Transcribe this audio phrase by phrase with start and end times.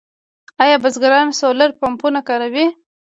[0.63, 2.65] آیا بزګران سولر پمپونه کاروي؟